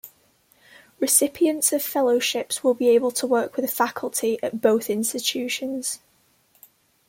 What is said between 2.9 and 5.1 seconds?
to work with faculty at both